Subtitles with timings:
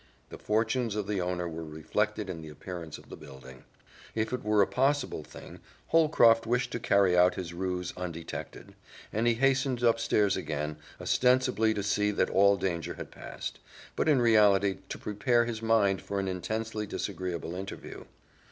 [0.29, 3.65] The fortunes of the owner were reflected in the appearance of the building.
[4.15, 8.73] If it were a possible thing Holcroft wished to carry out his ruse undetected,
[9.13, 13.59] and he hastened upstairs again, ostensibly to see that all danger had passed,
[13.95, 18.05] but in reality to prepare his mind for an intensely disagreeable interview.